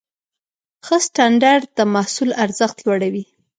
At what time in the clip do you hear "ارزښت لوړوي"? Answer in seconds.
2.43-3.23